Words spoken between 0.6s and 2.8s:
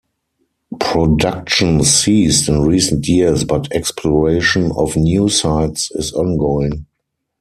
Production ceased in